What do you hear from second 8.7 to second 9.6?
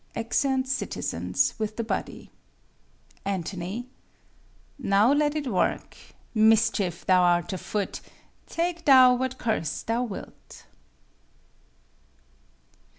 thou what